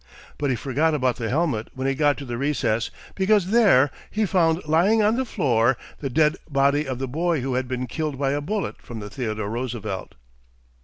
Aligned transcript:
But 0.39 0.49
he 0.49 0.55
forgot 0.55 0.95
about 0.95 1.17
the 1.17 1.29
helmet 1.29 1.67
when 1.75 1.85
he 1.85 1.93
got 1.93 2.17
to 2.17 2.25
the 2.25 2.35
recess, 2.35 2.89
because 3.13 3.51
there 3.51 3.91
he 4.09 4.25
found 4.25 4.65
lying 4.67 5.03
on 5.03 5.15
the 5.15 5.25
floor 5.25 5.77
the 5.99 6.09
dead 6.09 6.37
body 6.49 6.87
of 6.87 6.97
the 6.97 7.07
boy 7.07 7.41
who 7.41 7.53
had 7.53 7.67
been 7.67 7.85
killed 7.85 8.17
by 8.17 8.31
a 8.31 8.41
bullet 8.41 8.81
from 8.81 8.99
the 8.99 9.11
Theodore 9.11 9.51
Roosevelt. 9.51 10.15